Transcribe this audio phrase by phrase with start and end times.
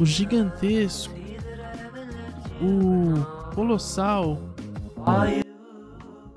[0.00, 1.14] o gigantesco,
[2.60, 4.38] o colossal,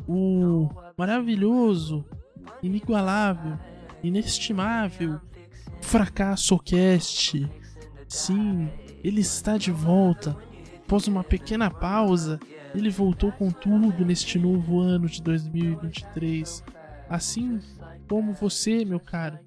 [0.08, 2.06] o maravilhoso,
[2.62, 3.58] inigualável,
[4.04, 5.20] inestimável,
[5.82, 7.48] fracasso cast.
[8.08, 8.70] Sim,
[9.04, 10.36] ele está de volta.
[10.84, 12.40] Após uma pequena pausa,
[12.76, 16.64] ele voltou com tudo neste novo ano de 2023.
[17.10, 17.60] Assim
[18.10, 19.40] como você, meu caro.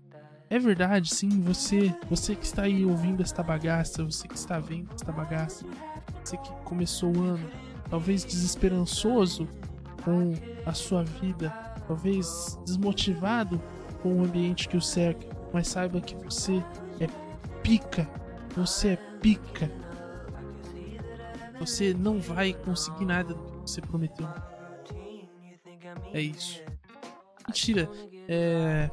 [0.55, 4.89] É verdade, sim, você, você que está aí ouvindo esta bagaça, você que está vendo
[4.95, 5.67] esta bagaça,
[6.23, 7.51] você que começou o ano,
[7.91, 9.49] talvez desesperançoso
[10.05, 10.33] com
[10.65, 11.51] a sua vida,
[11.89, 13.61] talvez desmotivado
[14.01, 16.63] com o ambiente que o cerca, mas saiba que você
[17.01, 17.09] é
[17.61, 18.09] pica,
[18.55, 19.69] você é pica.
[21.59, 24.29] Você não vai conseguir nada do que você prometeu.
[26.13, 26.63] É isso.
[27.49, 27.91] Mentira.
[28.29, 28.89] É.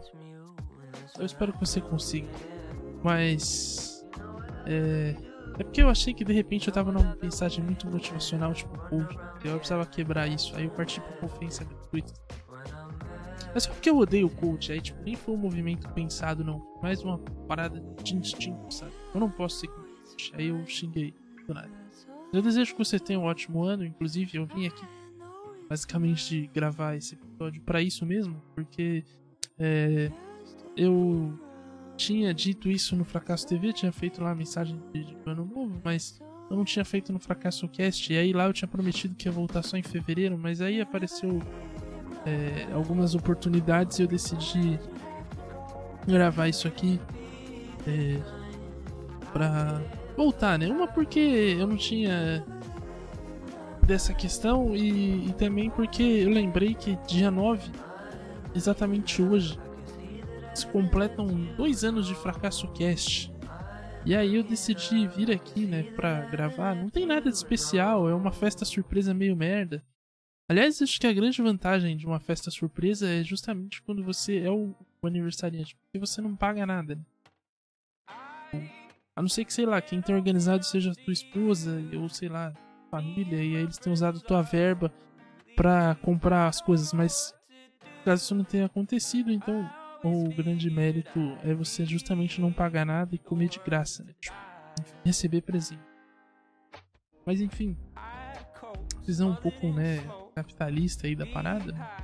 [1.17, 2.28] Eu espero que você consiga.
[3.03, 4.06] Mas.
[4.66, 5.16] É.
[5.59, 9.16] É porque eu achei que de repente eu tava numa mensagem muito motivacional, tipo, coach.
[9.44, 10.56] Eu precisava quebrar isso.
[10.56, 12.14] Aí eu parti pra ofensa gratuita.
[13.53, 14.72] É só porque eu odeio o coach.
[14.72, 16.66] Aí, tipo, nem foi um movimento pensado, não.
[16.81, 18.94] Mais uma parada de instinto, sabe?
[19.14, 20.31] Eu não posso ser coach.
[20.34, 21.14] Aí eu xinguei
[21.45, 21.69] do nada.
[22.31, 23.86] Eu desejo que você tenha um ótimo ano.
[23.86, 24.86] Inclusive, eu vim aqui
[25.72, 29.06] basicamente gravar esse episódio para isso mesmo, porque
[29.58, 30.12] é,
[30.76, 31.38] eu
[31.98, 35.80] tinha dito isso no Fracasso TV, tinha feito lá a mensagem de, de ano novo,
[35.84, 36.20] mas
[36.50, 38.12] eu não tinha feito no Fracasso Cast.
[38.12, 41.42] E aí lá eu tinha prometido que ia voltar só em fevereiro, mas aí apareceu
[42.26, 44.80] é, algumas oportunidades e eu decidi
[46.08, 47.00] gravar isso aqui
[47.88, 48.20] é,
[49.31, 49.81] pra
[50.18, 50.68] voltar, né?
[50.68, 52.44] Uma porque eu não tinha
[53.84, 57.72] dessa questão e, e, também porque eu lembrei que dia 9,
[58.54, 59.58] exatamente hoje,
[60.62, 63.32] se completam dois anos de Fracasso Cast.
[64.06, 66.76] E aí eu decidi vir aqui, né, pra gravar.
[66.76, 69.84] Não tem nada de especial, é uma festa surpresa meio merda.
[70.50, 74.52] Aliás, acho que a grande vantagem de uma festa surpresa é justamente quando você é
[74.52, 76.96] o, aniversariante, porque você não paga nada.
[78.54, 78.70] Né?
[79.16, 82.54] A não ser que, sei lá, quem tem organizado seja tua esposa, ou sei lá,
[82.90, 84.92] família, e aí eles têm usado tua verba
[85.56, 87.34] para comprar as coisas, mas
[88.04, 89.70] caso isso não tenha acontecido, então
[90.03, 94.13] o grande mérito é você justamente não pagar nada e comer de graça, né?
[94.19, 94.35] Tipo,
[95.06, 95.81] receber presente.
[97.25, 97.78] Mas enfim,
[99.06, 99.97] visão um pouco, né,
[100.34, 101.72] capitalista aí da parada.
[101.72, 101.97] Né?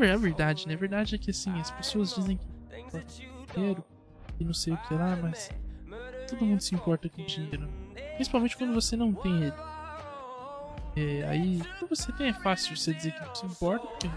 [0.00, 0.74] É verdade, né?
[0.74, 2.46] A verdade é que assim, as pessoas dizem que
[3.54, 3.84] dinheiro
[4.40, 5.50] e não sei o que lá, mas
[6.28, 7.68] todo mundo se importa com dinheiro.
[8.14, 9.54] Principalmente quando você não tem ele.
[10.96, 14.08] É, aí, quando você tem, é fácil você dizer que não se importa, porque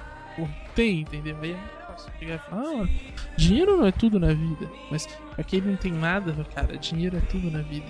[0.75, 1.37] tem, entendeu?
[1.41, 1.55] Aí
[2.19, 2.87] chegar e falar, ah,
[3.35, 4.69] dinheiro não é tudo na vida.
[4.91, 7.87] Mas pra quem não tem nada, cara, dinheiro é tudo na vida.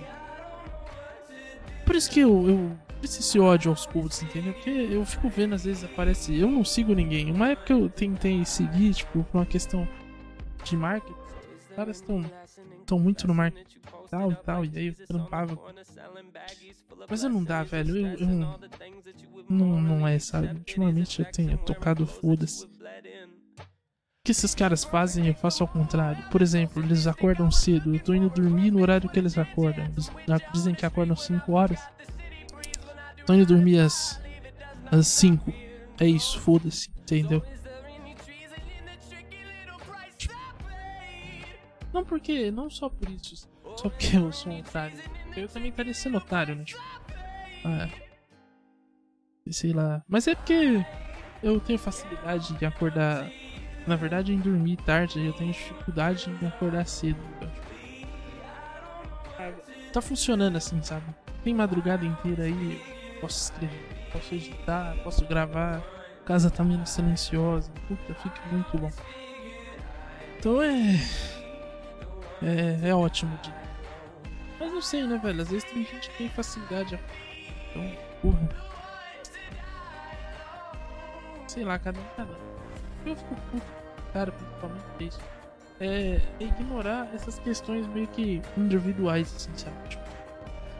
[1.85, 4.53] Por isso que eu, eu esse ódio aos cultos, entendeu?
[4.53, 6.37] Porque eu fico vendo, às vezes aparece.
[6.37, 7.31] Eu não sigo ninguém.
[7.31, 9.87] Uma época eu tentei seguir, tipo, por uma questão
[10.63, 11.13] de marketing.
[11.69, 12.25] Os caras estão
[12.81, 13.79] estão muito no marketing
[14.09, 14.65] tal e tal.
[14.65, 15.57] E aí eu trampava.
[17.09, 17.97] Mas eu não dá, velho.
[17.97, 18.27] Eu, eu
[19.49, 20.47] não, não é, sabe?
[20.49, 22.67] Ultimamente eu tenho tocado foda-se.
[24.27, 26.21] Que esses caras fazem, eu faço ao contrário.
[26.29, 27.95] Por exemplo, eles acordam cedo.
[27.95, 29.85] Eu tô indo dormir no horário que eles acordam.
[29.85, 30.11] Eles
[30.51, 31.79] dizem que acordam 5 horas.
[33.25, 34.19] Tô indo dormir às
[35.01, 35.53] 5.
[35.97, 37.41] É isso, foda-se, entendeu?
[41.93, 44.99] Não porque, não só por isso, só porque eu sou um otário.
[45.37, 46.65] Eu também parecia otário, né?
[46.65, 46.81] Tipo,
[47.63, 47.87] ah,
[49.49, 50.03] sei lá.
[50.05, 50.85] Mas é porque
[51.41, 53.31] eu tenho facilidade de acordar.
[53.87, 57.17] Na verdade, em dormir tarde, eu tenho dificuldade em acordar cedo.
[59.93, 61.05] Tá funcionando assim, sabe?
[61.43, 62.81] Tem madrugada inteira aí,
[63.21, 65.81] posso escrever, posso editar, posso gravar,
[66.25, 68.91] casa tá menos silenciosa, puta, fica muito bom.
[70.37, 70.99] Então é.
[72.43, 73.53] É, é ótimo de.
[74.59, 75.41] Mas não sei, né, velho?
[75.41, 76.99] Às vezes tem gente que tem facilidade.
[77.69, 78.49] Então, porra.
[81.47, 82.33] Sei lá, cada um cada
[83.05, 83.76] Eu fico puto,
[84.17, 85.19] cara, principalmente isso.
[85.79, 89.75] É, é ignorar essas questões meio que individuais, assim, sabe?
[89.89, 90.03] Tipo,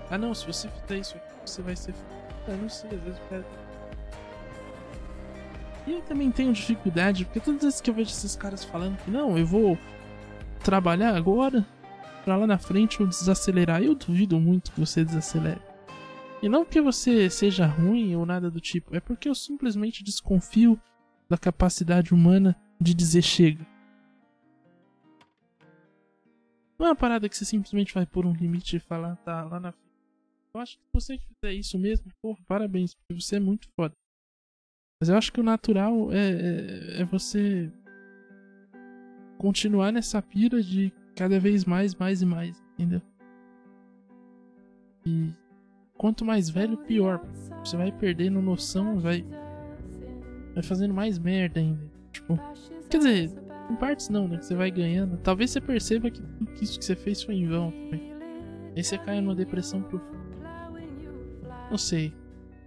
[0.09, 1.93] ah não, se você fizer isso aqui, você vai ser
[2.47, 3.45] eu não sei, às vezes o cara.
[5.85, 8.97] E eu também tenho dificuldade, porque todas as vezes que eu vejo esses caras falando
[9.03, 9.77] que não, eu vou
[10.63, 11.65] trabalhar agora,
[12.23, 13.83] pra lá na frente eu desacelerar.
[13.83, 15.61] Eu duvido muito que você desacelere.
[16.41, 20.79] E não porque você seja ruim ou nada do tipo, é porque eu simplesmente desconfio
[21.29, 23.65] da capacidade humana de dizer chega.
[26.79, 29.59] Não é uma parada que você simplesmente vai pôr um limite e falar, tá, lá
[29.59, 29.88] na frente.
[30.53, 33.94] Eu acho que você fizer isso mesmo, porra, parabéns, porque você é muito foda.
[35.00, 37.71] Mas eu acho que o natural é, é, é você
[39.38, 43.01] continuar nessa pira de cada vez mais, mais e mais, entendeu?
[45.06, 45.33] E
[45.95, 47.21] quanto mais velho, pior.
[47.63, 49.23] Você vai perdendo noção, vai.
[50.53, 51.96] Vai fazendo mais merda ainda.
[52.17, 52.39] Tipo.
[52.89, 53.31] Quer dizer,
[53.69, 54.41] em partes não, né?
[54.41, 55.17] Você vai ganhando.
[55.17, 56.21] Talvez você perceba que,
[56.55, 58.11] que isso que você fez foi em vão também.
[58.75, 60.17] Aí você cai numa depressão profunda.
[61.69, 62.13] Não sei.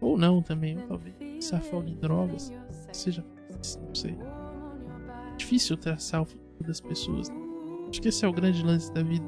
[0.01, 1.45] Ou não também, ou talvez.
[1.45, 2.53] Se afogue em drogas.
[2.93, 3.25] Seja.
[3.87, 4.17] Não sei.
[5.37, 7.29] Difícil traçar o futuro das pessoas.
[7.29, 7.37] Né?
[7.89, 9.27] Acho que esse é o grande lance da vida.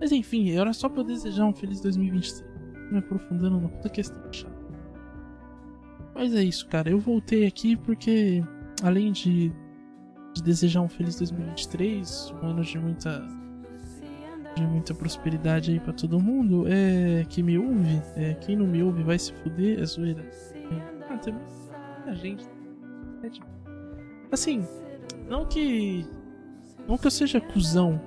[0.00, 2.50] Mas enfim, era só pra eu desejar um feliz 2023.
[2.90, 4.59] Me aprofundando numa puta questão chata.
[6.20, 6.90] Mas é isso, cara.
[6.90, 8.44] Eu voltei aqui porque,
[8.82, 9.50] além de,
[10.34, 13.26] de desejar um feliz 2023, um ano de muita
[14.54, 18.82] de muita prosperidade aí para todo mundo, é que me ouve, é, quem não me
[18.82, 20.30] ouve vai se fuder, é zoeira.
[21.08, 22.46] Ah, tem muita gente.
[23.22, 23.46] É, tipo,
[24.30, 24.62] assim,
[25.26, 26.04] não que
[26.86, 27.98] não que eu seja cuzão,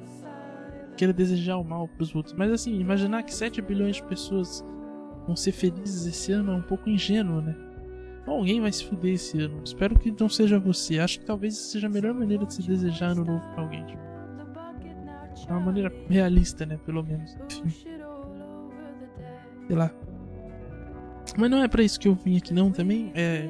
[0.96, 4.64] queira desejar o mal pros outros, mas assim, imaginar que 7 bilhões de pessoas
[5.26, 7.73] vão ser felizes esse ano é um pouco ingênuo, né?
[8.26, 9.62] Alguém vai se fuder esse ano.
[9.64, 11.00] Espero que não seja você.
[11.00, 13.86] Acho que talvez seja a melhor maneira de se desejar ano novo pra alguém.
[13.86, 14.02] Tipo.
[15.48, 16.80] É uma maneira realista, né?
[16.86, 17.36] Pelo menos.
[19.68, 19.92] Sei lá.
[21.38, 23.12] Mas não é para isso que eu vim aqui não também.
[23.14, 23.50] É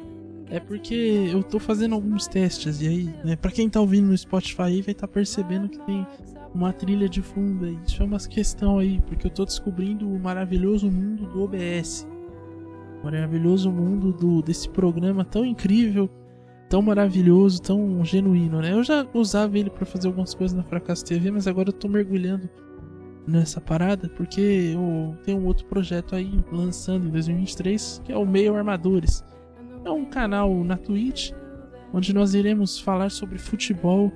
[0.49, 0.93] é porque
[1.31, 4.91] eu tô fazendo alguns testes e aí, né, para quem tá ouvindo no Spotify vai
[4.91, 6.05] estar tá percebendo que tem
[6.53, 7.77] uma trilha de fundo aí.
[7.87, 12.07] Isso é uma questão aí, porque eu tô descobrindo o maravilhoso mundo do OBS.
[13.03, 16.09] Maravilhoso mundo do desse programa tão incrível,
[16.69, 18.71] tão maravilhoso, tão genuíno, né?
[18.71, 21.88] Eu já usava ele para fazer algumas coisas na Fracasso TV, mas agora eu tô
[21.88, 22.50] mergulhando
[23.27, 28.25] nessa parada porque eu tenho um outro projeto aí lançando em 2023, que é o
[28.25, 29.23] Meio Armadores
[29.85, 31.31] é um canal na Twitch
[31.94, 34.11] onde nós iremos falar sobre futebol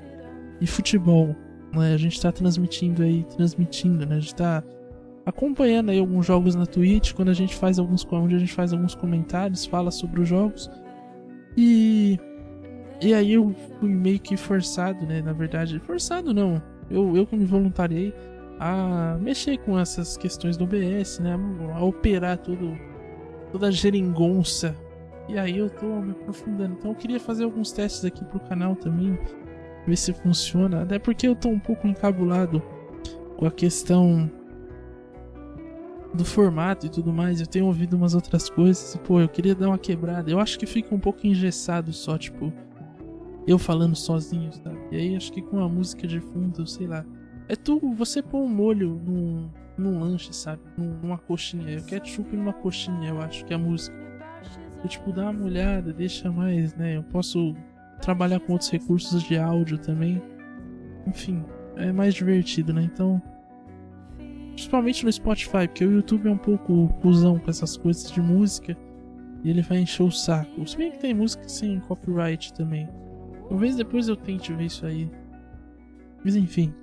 [0.59, 1.35] e futebol.
[1.73, 1.93] Né?
[1.93, 4.15] A gente está transmitindo aí, transmitindo, né?
[4.15, 4.63] A gente está
[5.27, 8.71] acompanhando aí alguns jogos na Twitch, quando a gente faz alguns, onde a gente faz
[8.71, 10.71] alguns comentários, fala sobre os jogos.
[11.57, 12.17] E
[13.01, 15.21] e aí eu fui meio que forçado, né?
[15.21, 16.61] Na verdade, forçado não.
[16.89, 18.13] Eu, eu que me voluntariei
[18.57, 21.37] a mexer com essas questões do OBS, né?
[21.75, 22.77] A operar todo,
[23.51, 24.73] toda a geringonça
[25.27, 26.75] e aí eu tô me aprofundando.
[26.79, 29.19] Então eu queria fazer alguns testes aqui pro canal também,
[29.85, 30.83] ver se funciona.
[30.83, 32.63] Até porque eu tô um pouco encabulado
[33.35, 34.31] com a questão
[36.17, 37.39] do formato e tudo mais.
[37.39, 40.29] Eu tenho ouvido umas outras coisas e, pô, eu queria dar uma quebrada.
[40.29, 42.51] Eu acho que fica um pouco engessado só, tipo,
[43.47, 44.73] eu falando sozinho, tá?
[44.91, 47.05] E aí acho que com a música de fundo, sei lá.
[47.47, 50.61] É tu, você pôr um molho num, num lanche, sabe?
[50.77, 51.69] Numa coxinha.
[51.69, 53.95] Eu ketchup numa coxinha, eu acho que é a música.
[54.83, 56.97] Eu, tipo, dá uma olhada, deixa mais, né?
[56.97, 57.55] Eu posso
[58.01, 60.21] trabalhar com outros recursos de áudio também.
[61.07, 61.43] Enfim,
[61.77, 62.83] é mais divertido, né?
[62.83, 63.21] Então.
[64.57, 68.75] Principalmente no Spotify, porque o YouTube é um pouco cuzão com essas coisas de música.
[69.43, 70.67] E ele vai encher o saco.
[70.67, 72.89] Se bem que tem música sem copyright também.
[73.47, 75.11] Talvez depois eu tente ver isso aí.
[76.25, 76.73] Mas enfim.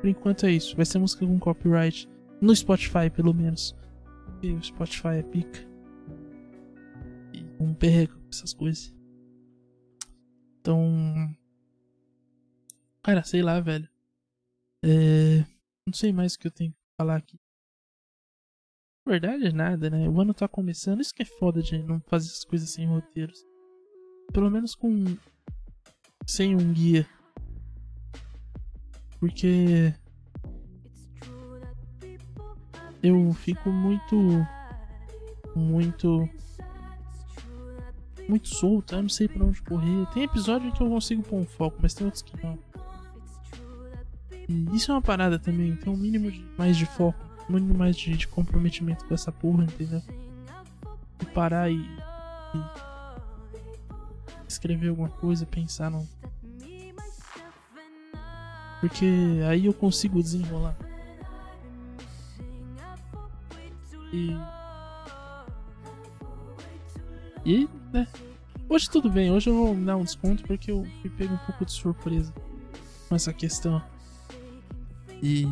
[0.00, 0.74] Por enquanto é isso.
[0.74, 2.08] Vai ser música com copyright.
[2.40, 3.76] No Spotify, pelo menos.
[4.24, 5.72] Porque o Spotify é pica
[7.60, 8.92] um perrego, essas coisas.
[10.60, 11.32] Então.
[13.04, 13.88] Cara, sei lá, velho.
[14.82, 15.44] É...
[15.86, 17.38] Não sei mais o que eu tenho falar aqui.
[19.06, 20.08] Na verdade é nada, né?
[20.08, 21.00] O ano tá começando.
[21.00, 23.38] Isso que é foda de não fazer as coisas sem roteiros.
[24.32, 25.04] Pelo menos com.
[26.26, 27.06] Sem um guia.
[29.20, 29.94] Porque.
[33.02, 34.16] Eu fico muito.
[35.54, 36.28] Muito
[38.28, 40.06] muito solto, eu não sei pra onde correr.
[40.12, 42.58] Tem episódio que eu consigo pôr um foco, mas tem outros que não.
[44.48, 47.74] E isso é uma parada também, tem um mínimo de, mais de foco, um mínimo
[47.74, 50.02] mais de, de comprometimento com essa porra, entendeu?
[51.20, 52.60] E parar e, e
[54.46, 56.06] escrever alguma coisa, pensar no.
[58.80, 59.06] Porque
[59.48, 60.76] aí eu consigo desenrolar.
[64.12, 64.36] E.
[67.46, 68.06] E né?
[68.68, 71.64] Hoje tudo bem, hoje eu vou dar um desconto porque eu fui pego um pouco
[71.64, 72.32] de surpresa
[73.08, 73.82] com essa questão.
[75.24, 75.46] E.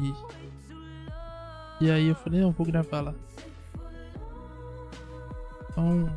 [1.81, 3.14] E aí eu falei, não, vou gravar lá.
[5.71, 6.14] Então.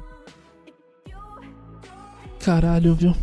[2.44, 3.16] Caralho, viu?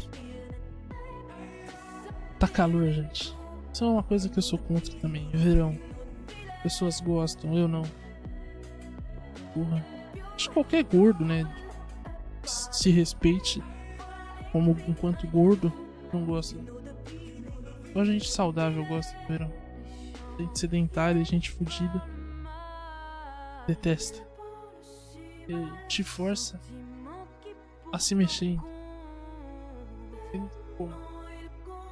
[2.39, 3.37] Tá calor, gente.
[3.73, 5.29] Isso é uma coisa que eu sou contra também.
[5.35, 5.79] Verão.
[6.63, 7.83] Pessoas gostam, eu não.
[9.53, 9.85] Porra.
[10.35, 11.45] Acho que qualquer gordo, né?
[12.43, 13.63] Se respeite
[14.51, 15.71] como enquanto gordo,
[16.11, 16.59] não gosta.
[17.93, 19.62] Só gente saudável gosta do verão.
[20.39, 22.03] Gente sedentária, gente fodida.
[23.67, 24.27] Detesta.
[25.49, 26.61] E te força
[27.93, 28.59] a se mexer.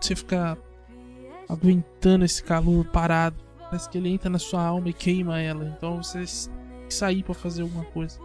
[0.01, 0.57] Você ficar
[1.49, 3.37] aguentando esse calor parado.
[3.65, 5.65] Parece que ele entra na sua alma e queima ela.
[5.65, 8.19] Então você tem que sair para fazer alguma coisa.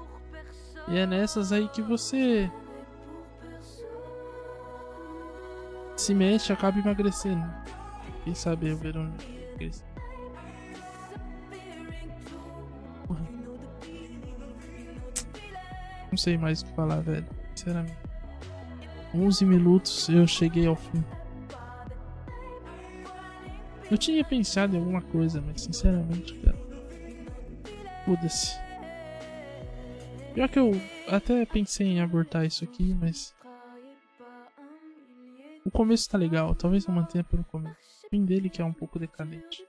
[0.87, 2.49] E é nessas aí que você
[5.97, 7.45] se mexe acaba emagrecendo.
[8.23, 9.13] Quem sabe o verão
[9.49, 9.94] emagrecer.
[16.15, 17.27] Não sei mais o que falar, velho.
[17.53, 17.97] Sinceramente.
[19.13, 21.03] 11 minutos eu cheguei ao fim.
[23.91, 26.57] Eu tinha pensado em alguma coisa, mas sinceramente, cara.
[28.05, 28.57] Foda-se.
[30.33, 30.71] Pior que eu
[31.09, 33.35] até pensei em abortar isso aqui, mas.
[35.65, 37.75] O começo tá legal, talvez eu mantenha pelo começo.
[38.05, 39.67] O fim dele que é um pouco decadente.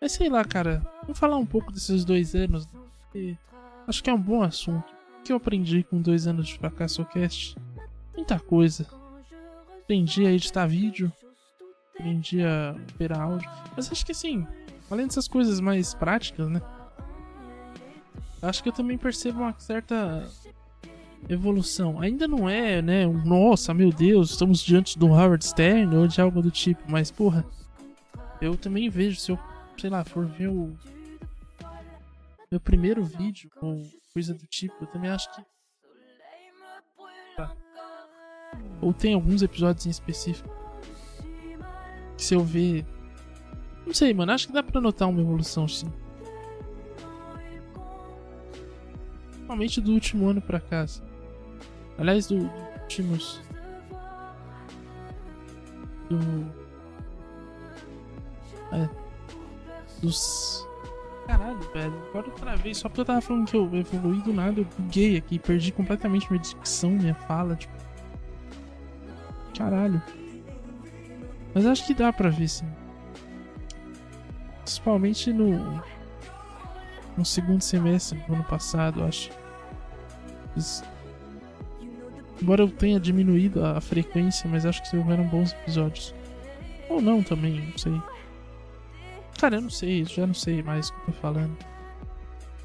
[0.00, 0.82] Mas sei lá, cara.
[1.02, 2.68] Vamos falar um pouco desses dois anos.
[3.86, 4.84] Acho que é um bom assunto.
[5.18, 7.56] O que eu aprendi com dois anos de fracasso cast?
[8.14, 8.86] Muita coisa.
[9.82, 11.12] Aprendi a editar vídeo.
[11.94, 13.48] Aprendi a operar áudio.
[13.76, 14.46] Mas acho que assim,
[14.90, 16.60] além dessas coisas mais práticas, né?
[18.42, 20.28] Acho que eu também percebo uma certa
[21.28, 22.00] evolução.
[22.00, 23.06] Ainda não é, né?
[23.06, 27.44] Nossa, meu Deus, estamos diante um Howard Stern ou de algo do tipo, mas porra,
[28.40, 29.38] eu também vejo, se eu,
[29.78, 30.76] sei lá, for ver o
[32.54, 33.82] meu primeiro vídeo ou
[34.12, 35.42] coisa do tipo, eu também acho que.
[37.36, 37.56] Tá.
[38.80, 40.48] Ou tem alguns episódios em específico
[42.16, 42.86] que se eu ver.
[43.84, 45.92] Não sei, mano, acho que dá pra notar uma evolução sim.
[49.30, 50.82] Principalmente do último ano pra cá.
[50.82, 51.02] Assim.
[51.98, 53.42] Aliás, do, do últimos.
[56.08, 56.18] Do.
[58.72, 58.88] É.
[60.00, 60.64] Dos.
[61.26, 62.02] Caralho, velho.
[62.08, 65.16] Agora outra vez, só porque eu tava falando que eu evoluí do nada, eu buguei
[65.16, 67.72] aqui, perdi completamente minha dicção, minha fala, tipo.
[69.56, 70.02] Caralho.
[71.54, 72.66] Mas acho que dá pra ver sim.
[74.62, 75.82] Principalmente no.
[77.16, 79.30] No segundo semestre do ano passado, acho.
[82.42, 86.14] Embora eu tenha diminuído a frequência, mas acho que houveram bons episódios.
[86.88, 88.02] Ou não também, não sei.
[89.38, 91.56] Cara, eu não sei, já não sei mais o que eu tô falando.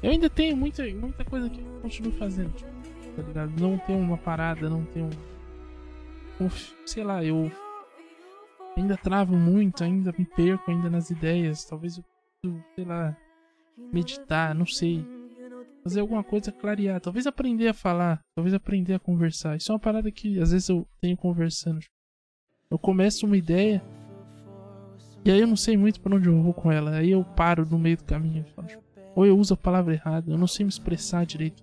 [0.02, 2.70] Eu ainda tenho muita, muita coisa que eu continuo fazendo, tipo,
[3.16, 3.52] tá ligado?
[3.60, 6.44] Não tem uma parada, não um.
[6.44, 6.50] um
[6.86, 7.50] sei lá, eu
[8.76, 11.64] ainda travo muito, ainda me perco ainda nas ideias.
[11.64, 12.04] Talvez eu,
[12.74, 13.14] sei lá,
[13.92, 15.04] meditar, não sei
[15.82, 19.56] fazer alguma coisa clarear, talvez aprender a falar, talvez aprender a conversar.
[19.56, 21.80] Isso é uma parada que às vezes eu tenho conversando.
[22.70, 23.82] Eu começo uma ideia
[25.24, 26.96] e aí eu não sei muito para onde eu vou com ela.
[26.96, 28.44] Aí eu paro no meio do caminho.
[29.14, 31.62] Ou eu uso a palavra errada, eu não sei me expressar direito.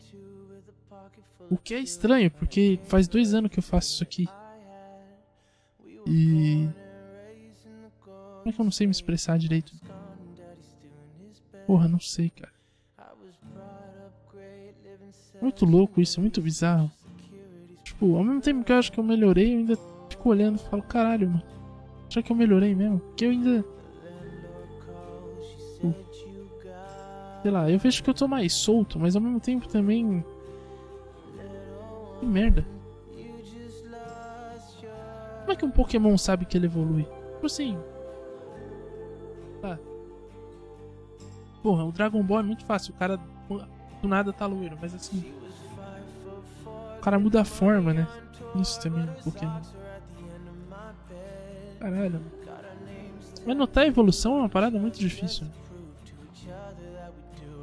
[1.49, 4.27] O que é estranho, porque faz dois anos que eu faço isso aqui.
[6.05, 6.67] E.
[8.39, 9.73] Como é que eu não sei me expressar direito?
[11.65, 12.53] Porra, não sei, cara.
[15.41, 16.91] Muito louco isso, é muito bizarro.
[17.83, 19.77] Tipo, ao mesmo tempo que eu acho que eu melhorei, eu ainda
[20.09, 21.56] fico olhando e falo, caralho, mano.
[22.09, 22.99] Será que eu melhorei mesmo?
[22.99, 23.65] Porque eu ainda.
[25.73, 25.95] Tipo,
[27.41, 30.23] sei lá, eu vejo que eu tô mais solto, mas ao mesmo tempo também.
[32.19, 32.65] Que merda.
[35.41, 37.03] Como é que um Pokémon sabe que ele evolui?
[37.03, 37.77] Tipo assim.
[39.61, 39.79] Tá.
[41.63, 42.93] Porra, o Dragon Ball é muito fácil.
[42.93, 43.17] O cara
[44.01, 45.33] do nada tá loiro, mas assim.
[46.97, 48.07] O cara muda a forma, né?
[48.55, 49.61] Isso também um Pokémon.
[51.79, 52.22] Caralho.
[53.46, 55.48] Mas notar a evolução é uma parada muito difícil.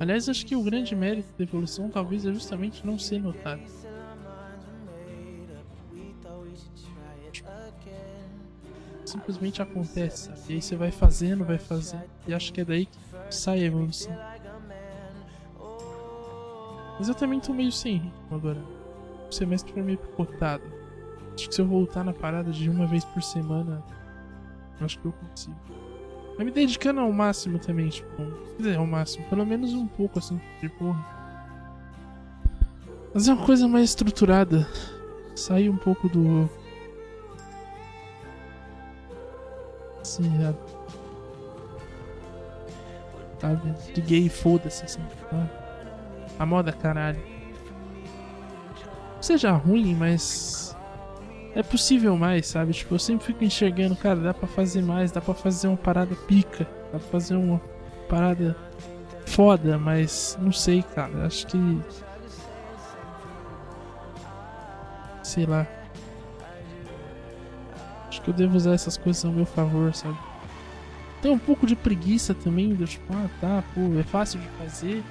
[0.00, 3.62] Aliás, acho que o grande mérito da evolução talvez é justamente não ser notado.
[9.04, 10.30] Simplesmente acontece?
[10.48, 12.04] E aí você vai fazendo, vai fazendo.
[12.26, 12.98] E acho que é daí que
[13.30, 14.12] sai a evolução.
[16.98, 18.62] Mas eu também tô meio sem ritmo agora.
[19.28, 20.64] O semestre foi meio picotado.
[21.34, 23.82] Acho que se eu voltar na parada de uma vez por semana,
[24.80, 25.56] acho que eu consigo.
[26.36, 30.18] Mas me dedicando ao máximo também, tipo, quer dizer, ao máximo, pelo menos um pouco
[30.18, 30.40] assim,
[30.78, 31.14] porra.
[33.12, 34.66] Fazer uma coisa mais estruturada.
[35.36, 36.50] Sair um pouco do.
[40.00, 40.52] Assim, é...
[43.40, 43.92] Sabe?
[43.92, 45.00] De gay, foda-se, assim.
[45.30, 45.48] Tá?
[46.38, 47.22] A moda, caralho.
[49.20, 50.73] Seja ruim, mas.
[51.54, 52.72] É possível mais, sabe?
[52.72, 56.14] Tipo, eu sempre fico enxergando, cara, dá pra fazer mais, dá pra fazer uma parada
[56.14, 57.60] pica, dá pra fazer uma
[58.08, 58.56] parada
[59.26, 61.26] foda, mas não sei, cara.
[61.26, 61.80] Acho que
[65.22, 65.66] sei lá.
[68.08, 70.16] Acho que eu devo usar essas coisas ao meu favor, sabe?
[71.22, 75.02] Tem um pouco de preguiça também, do tipo, ah tá, pô, é fácil de fazer.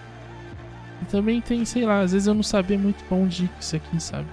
[1.01, 3.59] E também tem, sei lá, às vezes eu não sabia muito pra onde ir com
[3.59, 4.27] isso aqui, sabe?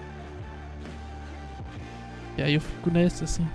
[2.40, 3.46] E aí eu fico nessa, assim.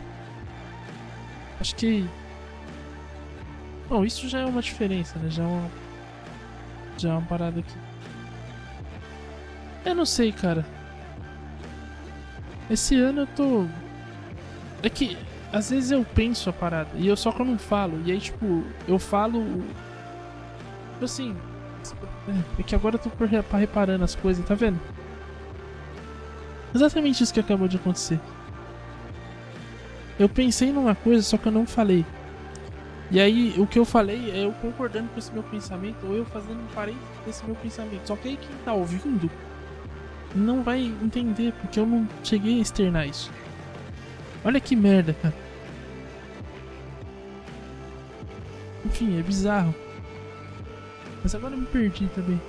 [1.60, 2.08] Acho que.
[3.90, 5.28] Bom, isso já é uma diferença, né?
[5.32, 5.72] Já é uma.
[6.96, 7.76] Já é uma parada aqui.
[9.84, 10.64] Eu não sei, cara.
[12.70, 13.66] Esse ano eu tô.
[14.84, 15.18] É que
[15.52, 18.00] às vezes eu penso a parada e eu só que eu não falo.
[18.06, 19.64] E aí, tipo, eu falo.
[20.94, 21.36] Tipo assim.
[22.60, 23.10] É que agora eu tô
[23.58, 24.80] reparando as coisas, tá vendo?
[26.74, 28.20] Exatamente isso que acabou de acontecer.
[30.18, 32.06] Eu pensei numa coisa, só que eu não falei.
[33.12, 36.26] E aí, o que eu falei é eu concordando com esse meu pensamento, ou eu
[36.26, 38.08] fazendo um parênteses desse meu pensamento.
[38.08, 39.30] Só que aí quem tá ouvindo
[40.34, 43.32] não vai entender, porque eu não cheguei a externar isso.
[44.44, 45.36] Olha que merda, cara.
[48.86, 49.74] Enfim, é bizarro.
[51.24, 52.40] Mas agora eu me perdi também.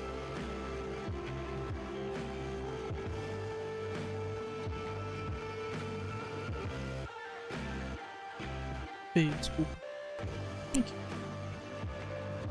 [9.16, 9.70] Feio, desculpa.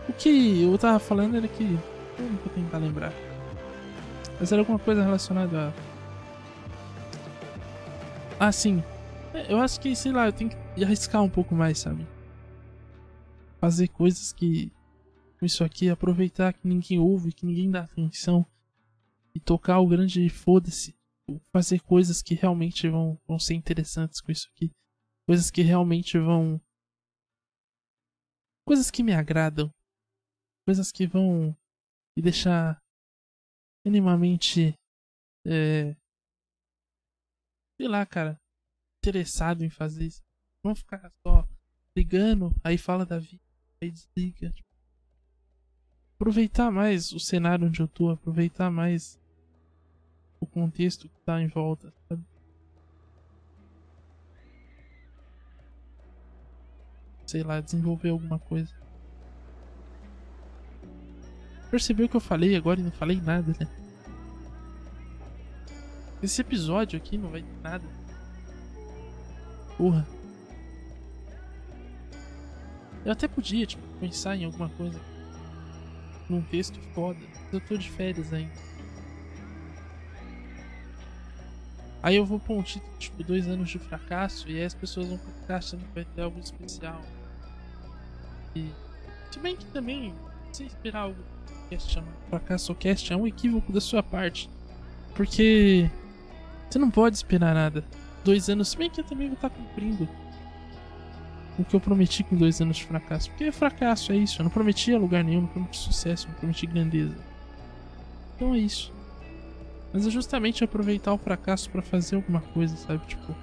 [0.10, 1.63] O que eu tava falando era que.
[1.63, 3.13] Eu não vou tentar lembrar.
[4.39, 5.71] Mas era alguma coisa relacionada
[8.39, 8.47] a.
[8.47, 8.84] Ah, sim.
[9.32, 12.04] É, eu acho que, sei lá, eu tenho que arriscar um pouco mais, sabe?
[13.62, 14.71] Fazer coisas que.
[15.39, 18.43] Com isso aqui, aproveitar que ninguém ouve, que ninguém dá atenção.
[19.36, 20.95] E tocar o grande foda-se.
[21.54, 24.71] Fazer coisas que realmente vão, vão ser interessantes com isso aqui.
[25.28, 26.62] Coisas que realmente vão.
[28.66, 29.72] Coisas que me agradam.
[30.66, 31.56] Coisas que vão
[32.16, 32.82] me deixar
[33.86, 34.74] minimamente.
[35.46, 35.96] É,
[37.80, 38.40] sei lá, cara.
[39.04, 40.24] Interessado em fazer isso.
[40.64, 41.48] Não ficar só
[41.96, 43.44] ligando, aí fala da vida,
[43.82, 44.54] aí desliga.
[46.16, 49.20] Aproveitar mais o cenário onde eu tô, aproveitar mais
[50.40, 52.24] o contexto que tá em volta, sabe?
[57.26, 58.72] Sei lá, desenvolver alguma coisa.
[61.70, 63.68] Percebeu que eu falei agora e não falei nada, né?
[66.22, 67.86] Esse episódio aqui não vai ter nada.
[69.78, 70.08] Porra.
[73.04, 75.00] Eu até podia, tipo, pensar em alguma coisa.
[76.30, 77.20] Num texto foda.
[77.44, 78.54] Mas eu tô de férias ainda.
[82.02, 84.50] Aí eu vou pôr um título, tipo, dois anos de fracasso.
[84.50, 87.02] E aí as pessoas vão ficar achando que vai ter algo especial.
[88.56, 88.70] E.
[89.32, 90.13] Se bem que também,
[90.52, 91.18] sem esperar algo
[91.70, 94.50] cast chamado Fracasso Cast é um equívoco da sua parte.
[95.13, 95.89] Porque
[96.70, 97.84] você não pode esperar nada.
[98.24, 100.08] Dois anos, se bem que eu também vou estar cumprindo
[101.58, 103.30] o que eu prometi com dois anos de fracasso.
[103.30, 106.65] Porque fracasso é isso, eu não prometi a lugar nenhum, não prometi sucesso, não prometi
[106.65, 107.15] grandeza.
[108.36, 108.94] Então é isso.
[109.94, 113.06] Mas é justamente aproveitar o fracasso para fazer alguma coisa, sabe?
[113.08, 113.34] Tipo,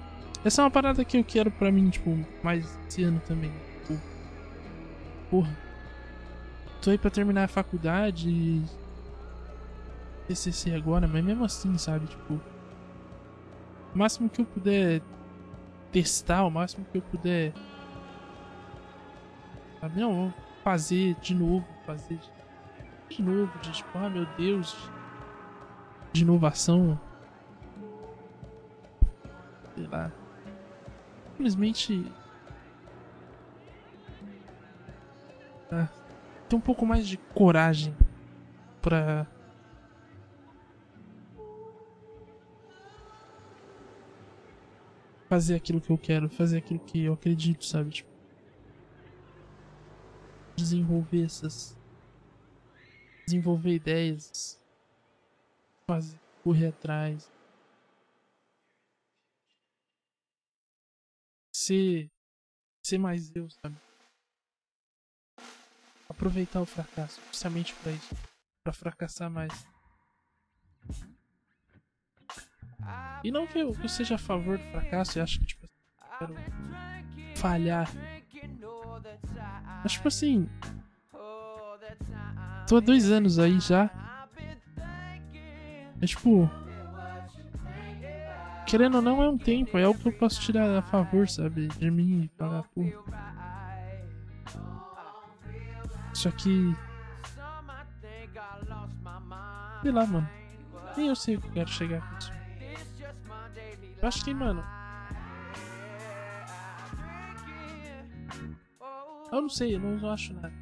[0.45, 3.51] essa é uma parada que eu quero para mim, tipo, mais esse ano também.
[5.33, 5.49] Porra,
[6.79, 8.63] tô aí pra terminar a faculdade e.
[10.27, 12.05] TCC agora, mas mesmo assim, sabe?
[12.05, 12.39] Tipo.
[13.95, 15.01] O máximo que eu puder
[15.91, 17.51] testar, o máximo que eu puder.
[19.81, 19.99] Sabe?
[19.99, 20.31] Não,
[20.63, 22.19] fazer de novo, fazer
[23.09, 24.77] de, de novo, de tipo, ah meu Deus,
[26.11, 26.99] de inovação.
[29.73, 30.11] Sei lá.
[31.31, 32.05] Simplesmente.
[35.75, 35.89] Ah,
[36.47, 37.95] ter um pouco mais de coragem
[38.79, 39.25] pra.
[45.27, 47.89] Fazer aquilo que eu quero, fazer aquilo que eu acredito, sabe?
[47.89, 48.09] Tipo,
[50.55, 51.75] desenvolver essas.
[53.25, 54.63] Desenvolver ideias.
[55.87, 57.31] Fazer, correr atrás.
[61.51, 62.11] Ser.
[62.85, 63.75] Ser mais eu, sabe?
[66.23, 68.15] Aproveitar o fracasso, justamente para isso,
[68.63, 69.67] para fracassar mais.
[73.23, 75.67] E não que eu, que seja a favor do fracasso e acho que, tipo,
[76.17, 76.35] quero
[77.35, 77.89] falhar.
[79.83, 80.49] Mas, tipo assim.
[82.67, 83.89] Tô há dois anos aí já.
[86.01, 86.49] É tipo.
[88.65, 91.67] Querendo ou não, é um tempo, é algo que eu posso tirar a favor, sabe?
[91.67, 92.81] De mim e falar, pô.
[96.13, 96.75] Só que.
[99.81, 100.29] Sei lá, mano.
[100.95, 102.31] Nem eu sei o que eu quero chegar com isso.
[104.01, 104.63] Eu acho que, mano.
[109.31, 110.53] Eu não sei, eu não acho nada.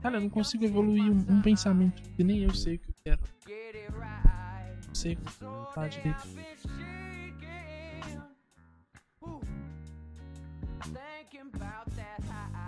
[0.00, 2.94] Cara, eu não consigo evoluir um, um pensamento que nem eu sei o que eu
[3.04, 3.22] quero.
[4.86, 6.28] Não sei como falar direito.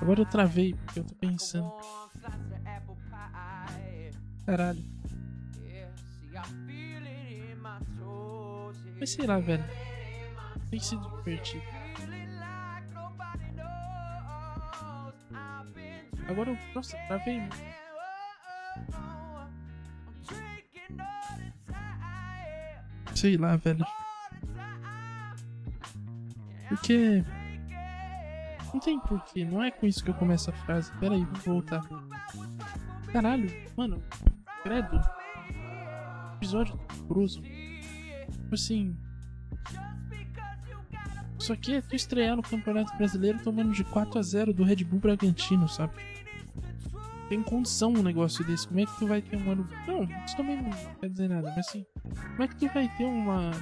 [0.01, 1.70] Agora eu travei porque eu tô pensando.
[4.51, 4.85] Caralho.
[8.99, 9.65] Mas sei lá, velho.
[10.69, 11.63] Tem sido divertido.
[16.29, 16.59] Agora eu.
[16.75, 17.41] Nossa, travei.
[23.15, 23.87] Sei lá, velho.
[26.69, 27.25] Porque.
[28.75, 30.93] Não tem porquê, não é com isso que eu começo a frase.
[30.99, 31.83] Pera aí, vou voltar.
[33.13, 34.03] Caralho, mano,
[34.62, 35.01] credo.
[36.37, 36.79] Episódio
[37.11, 37.42] tenebroso.
[37.42, 38.96] Tipo assim.
[41.38, 44.85] Isso aqui é tu estrear no Campeonato Brasileiro tomando de 4 a 0 do Red
[44.85, 45.94] Bull Bragantino, sabe?
[47.29, 48.68] Tem condição um negócio desse.
[48.68, 49.68] Como é que tu vai ter um ano.
[49.87, 50.70] Não, isso também não
[51.01, 51.87] quer dizer nada, mas assim.
[52.12, 53.53] Como é que tu vai ter uma.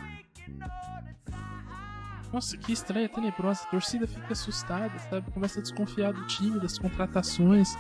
[2.33, 3.63] Nossa, que estreia tenebrosa.
[3.65, 5.31] A torcida fica assustada, sabe?
[5.31, 7.77] Começa a desconfiar do time, das contratações.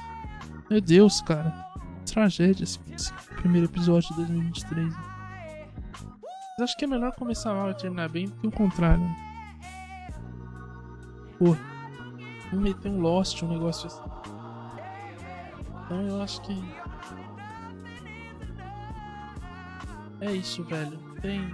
[0.71, 1.53] Meu Deus, cara.
[2.13, 2.79] Tragédia esse,
[3.37, 4.95] primeiro episódio de 2023.
[4.95, 9.05] Mas acho que é melhor começar mal e terminar bem do que o contrário.
[11.39, 11.57] Pô,
[12.51, 14.03] vamos meter um Lost, um negócio assim.
[15.85, 16.65] Então eu acho que.
[20.21, 20.99] É isso, velho.
[21.23, 21.49] Tem.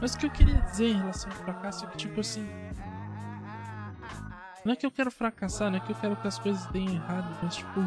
[0.00, 2.46] Mas o que eu queria dizer em relação ao fracasso é que, tipo assim.
[4.68, 6.96] Não é que eu quero fracassar, não é que eu quero que as coisas deem
[6.96, 7.80] errado, mas tipo.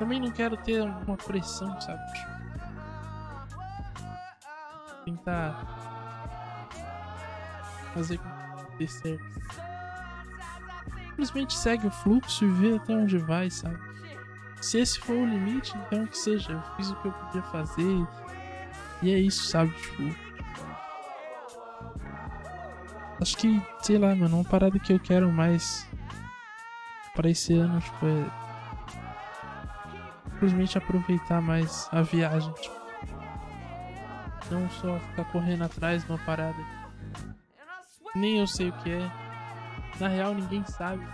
[0.00, 2.02] Também não quero ter uma pressão, sabe?
[5.04, 5.54] Tentar
[7.94, 9.24] fazer com que dê certo.
[11.10, 13.78] Simplesmente segue o fluxo e vê até onde vai, sabe?
[14.60, 16.50] Se esse for o limite, então que seja.
[16.50, 18.08] Eu fiz o que eu podia fazer.
[19.02, 19.70] E é isso, sabe?
[19.70, 20.25] Tipo.
[23.26, 25.84] Acho que, sei lá, mano, uma parada que eu quero mais
[27.12, 28.30] para esse ano, tipo, é
[30.30, 32.52] simplesmente aproveitar mais a viagem.
[32.52, 32.76] Tipo,
[34.48, 36.56] não só ficar correndo atrás de uma parada.
[38.14, 39.10] Nem eu sei o que é.
[39.98, 41.04] Na real, ninguém sabe.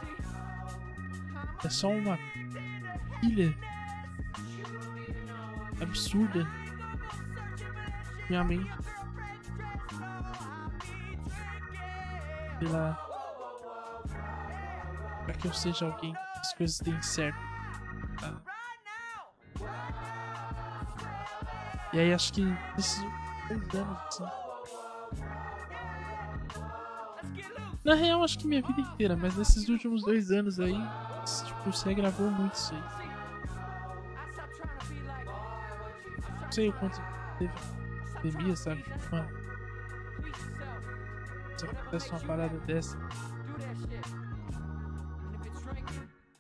[1.65, 2.19] É só uma
[3.23, 3.57] pilha
[5.81, 6.47] absurda.
[8.29, 8.92] Minha mente.
[12.63, 12.97] Sei lá.
[15.25, 17.39] Pra que eu seja alguém que as coisas deem certo.
[18.21, 18.41] Tá?
[21.93, 24.25] E aí acho que dois anos assim.
[27.85, 30.81] Na real, acho que minha vida inteira, mas nesses últimos dois anos aí,
[31.45, 32.83] tipo, você agravou muito isso aí.
[36.43, 37.03] Não sei o quanto
[37.39, 37.53] teve
[38.15, 38.83] pandemia, sabe?
[38.85, 39.42] Tipo, mano.
[41.63, 42.99] Se acontece uma parada dessa.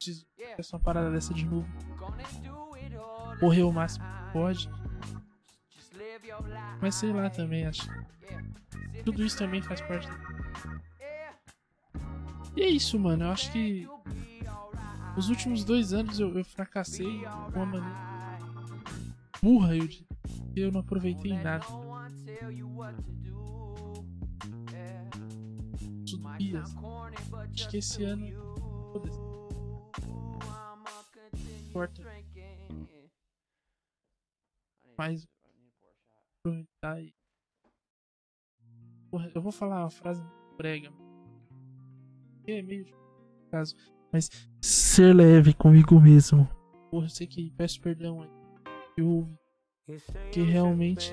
[0.01, 1.69] Se acontece uma parada dessa de novo.
[3.39, 4.69] Correr o máximo que pode.
[6.81, 7.89] Mas sei lá também, acho.
[9.05, 10.09] Tudo isso também faz parte.
[12.57, 13.25] E é isso, mano.
[13.25, 13.89] Eu acho que.
[15.17, 18.13] Os últimos dois anos eu, eu fracassei de uma maneira
[19.41, 19.89] burra, eu,
[20.57, 21.65] eu não aproveitei nada.
[26.43, 26.75] Dias.
[27.53, 28.27] Acho que esse ano.
[31.69, 32.03] Importa.
[34.99, 35.27] Mas
[36.39, 37.15] aproveitar e.
[39.11, 40.23] Porra, eu vou falar uma frase
[40.57, 40.93] prega.
[42.47, 42.87] É meio
[43.51, 43.77] caso.
[44.13, 44.29] Mas
[44.61, 46.49] ser leve comigo mesmo.
[46.91, 48.31] Porra, eu sei que peço perdão aí.
[48.95, 49.39] Que ouve.
[50.33, 51.13] Que realmente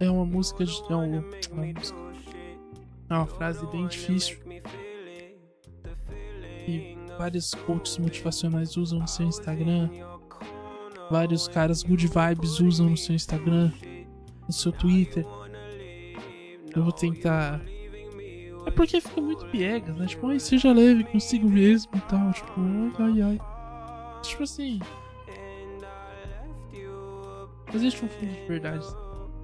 [0.00, 0.72] é uma música de.
[0.82, 2.27] É uma, música,
[3.10, 4.38] é uma frase bem difícil.
[6.66, 9.88] E vários coaches motivacionais usam no seu Instagram.
[11.10, 13.72] vários caras good vibes usam no seu Instagram,
[14.46, 15.24] no seu Twitter.
[16.74, 17.60] Eu vou tentar.
[18.66, 20.06] É porque fica muito piegas, né?
[20.06, 22.30] Tipo, ai, seja leve consigo mesmo e tal.
[22.32, 22.52] Tipo,
[22.98, 24.20] ai, ai, ai.
[24.22, 24.80] Tipo assim.
[27.72, 28.86] Existe um fundo de verdade.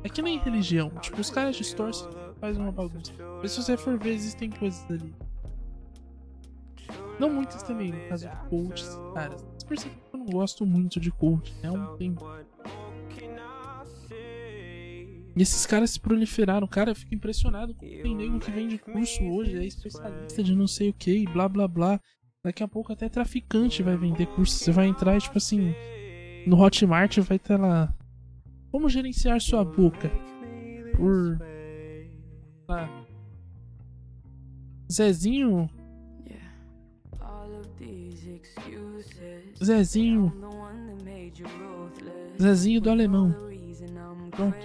[0.03, 0.90] É que nem religião.
[1.00, 2.09] Tipo, os caras distorcem
[2.44, 3.11] faz uma bagunça.
[3.40, 5.14] Mas se você for ver, existem coisas ali.
[7.18, 9.35] Não muitas também, no caso de coaches, cara.
[9.37, 11.70] Você percebe que eu não gosto muito de coach, né?
[11.70, 12.22] Um tempo.
[15.35, 17.72] E esses caras se proliferaram, cara, eu fico impressionado.
[17.72, 21.66] Tem nego que vende curso hoje, é especialista de não sei o que, blá blá
[21.66, 21.98] blá.
[22.44, 24.59] Daqui a pouco até traficante vai vender curso.
[24.59, 25.74] Você vai entrar e, tipo assim,
[26.46, 27.92] no Hotmart vai ter lá.
[28.70, 30.11] Como gerenciar sua boca?
[30.94, 31.54] Por.
[32.66, 32.88] Lá.
[34.90, 35.68] Zezinho.
[39.62, 40.33] Zezinho.
[42.40, 43.35] Zezinho do alemão.
[44.31, 44.57] Pronto.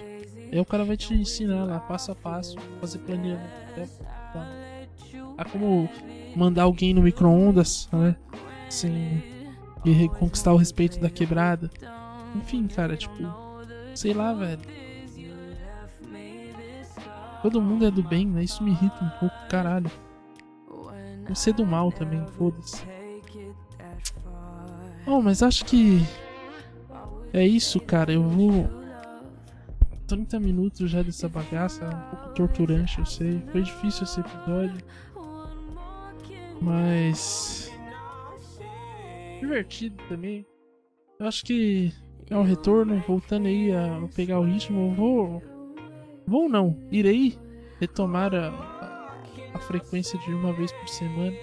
[0.52, 3.50] Aí o cara vai te ensinar lá, passo a passo, fazer planilhamento.
[5.36, 5.88] A como
[6.34, 8.16] mandar alguém no micro-ondas, né?
[8.68, 9.22] Sem
[10.18, 11.70] conquistar o respeito da quebrada.
[12.34, 13.14] Enfim, cara, tipo.
[13.94, 14.60] Sei lá, velho.
[17.42, 18.44] Todo mundo é do bem, né?
[18.44, 19.90] Isso me irrita um pouco, caralho.
[21.28, 22.82] Você é do mal também, foda-se.
[25.06, 26.00] Oh, mas acho que.
[27.32, 28.12] É isso, cara.
[28.12, 28.68] Eu vou.
[30.06, 31.84] 30 minutos já dessa bagaça.
[31.84, 33.42] Um pouco torturante, eu sei.
[33.52, 34.84] Foi difícil esse episódio.
[36.60, 37.72] Mas.
[39.40, 40.44] Divertido também.
[41.18, 41.92] Eu acho que
[42.28, 43.02] é um retorno.
[43.06, 44.90] Voltando aí a pegar o ritmo.
[44.90, 45.42] Eu vou.
[46.30, 46.76] Vou não.
[46.92, 47.36] Irei
[47.80, 49.16] retomar a,
[49.52, 51.36] a frequência de uma vez por semana.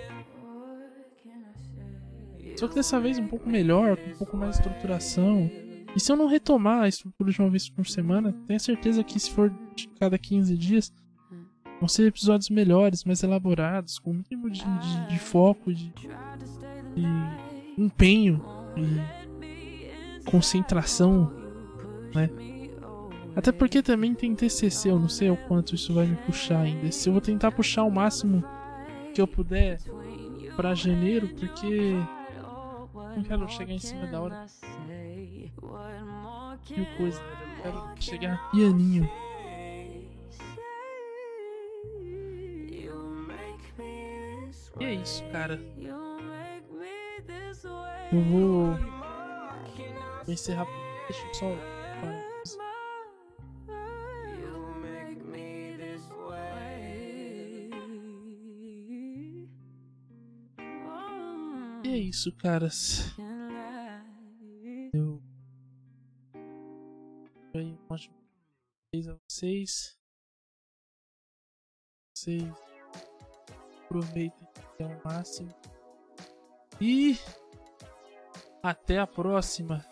[2.56, 5.52] Só que dessa vez um pouco melhor, com um pouco mais de estruturação.
[5.94, 9.20] E se eu não retomar a estrutura de uma vez por semana, tenho certeza que
[9.20, 10.94] se for de cada 15 dias,
[11.82, 17.78] vão ser episódios melhores, mais elaborados, com um mínimo de, de, de foco, de, de,
[17.78, 18.42] empenho
[18.78, 21.30] e concentração,
[22.16, 22.30] né?
[23.38, 26.92] Até porque também tem TCC, eu não sei o quanto isso vai me puxar ainda.
[26.92, 28.44] Se eu vou tentar puxar o máximo
[29.14, 29.78] que eu puder
[30.56, 31.92] para janeiro, porque
[33.16, 34.48] não quero chegar em cima da hora.
[36.76, 39.08] Mil coisa, eu quero chegar pianinho.
[44.80, 45.62] E é isso, cara.
[48.12, 48.74] Eu vou,
[50.26, 50.66] vou encerrar.
[51.08, 52.27] Deixa eu só.
[62.10, 63.14] isso, caras.
[64.94, 65.22] Eu.
[67.54, 68.16] Aí, um ótimo
[68.96, 69.98] a vocês.
[72.16, 72.44] Vocês
[73.84, 74.48] aproveitem
[74.80, 75.54] ao máximo.
[76.80, 77.18] E
[78.64, 79.86] até a próxima.